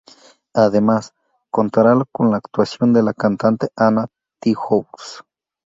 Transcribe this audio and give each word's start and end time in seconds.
Además, 0.55 1.13
contará 1.51 1.95
con 2.11 2.31
la 2.31 2.37
actuación 2.37 2.91
de 2.91 3.03
la 3.03 3.13
cantante 3.13 3.67
Ana 3.75 4.07
Tijoux. 4.41 4.87